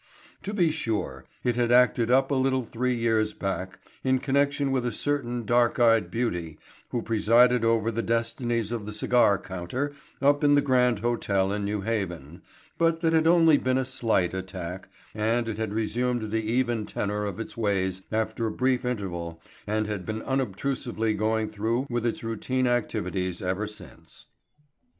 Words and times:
To 0.41 0.51
be 0.51 0.71
sure 0.71 1.25
it 1.43 1.55
had 1.55 1.71
acted 1.71 2.09
up 2.09 2.31
a 2.31 2.33
little 2.33 2.65
three 2.65 2.95
years 2.95 3.35
back 3.35 3.77
in 4.03 4.17
connection 4.17 4.71
with 4.71 4.83
a 4.83 4.91
certain 4.91 5.45
dark 5.45 5.77
eyed 5.79 6.09
beauty 6.09 6.57
who 6.89 7.03
presided 7.03 7.63
over 7.63 7.91
the 7.91 8.01
destinies 8.01 8.71
of 8.71 8.87
the 8.87 8.95
cigar 8.95 9.37
counter 9.37 9.93
up 10.19 10.43
in 10.43 10.55
the 10.55 10.61
Grand 10.61 11.01
Hotel 11.01 11.51
in 11.53 11.65
New 11.65 11.81
Haven, 11.81 12.41
but 12.79 13.01
that 13.01 13.13
had 13.13 13.27
only 13.27 13.59
been 13.59 13.77
a 13.77 13.85
slight 13.85 14.33
attack 14.33 14.89
and 15.13 15.47
it 15.47 15.59
had 15.59 15.71
resumed 15.71 16.31
the 16.31 16.51
even 16.51 16.87
tenor 16.87 17.23
of 17.23 17.39
its 17.39 17.55
ways 17.55 18.01
after 18.11 18.47
a 18.47 18.51
brief 18.51 18.83
interval 18.83 19.39
and 19.67 19.85
had 19.85 20.03
been 20.03 20.23
unobtrusively 20.23 21.13
going 21.13 21.47
through 21.47 21.85
with 21.91 22.07
its 22.07 22.23
routine 22.23 22.65
activities 22.65 23.39
ever 23.43 23.67
since. 23.67 24.25